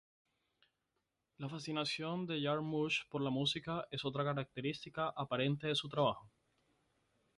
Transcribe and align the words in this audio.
La 1.37 1.47
fascinación 1.47 2.25
de 2.25 2.41
Jarmusch 2.41 3.07
por 3.07 3.21
la 3.21 3.29
música 3.29 3.85
es 3.91 4.03
otra 4.03 4.23
característica 4.23 5.13
aparente 5.15 5.67
de 5.67 5.75
su 5.75 5.89
trabajo. 5.89 6.27